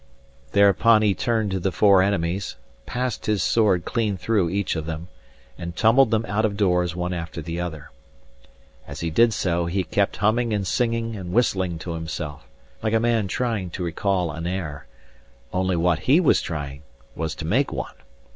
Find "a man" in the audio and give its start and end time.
12.93-13.27